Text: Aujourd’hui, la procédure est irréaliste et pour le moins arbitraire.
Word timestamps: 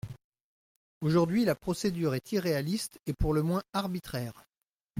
Aujourd’hui, 1.01 1.45
la 1.45 1.53
procédure 1.53 2.15
est 2.15 2.31
irréaliste 2.31 2.99
et 3.05 3.13
pour 3.13 3.35
le 3.35 3.43
moins 3.43 3.61
arbitraire. 3.71 4.45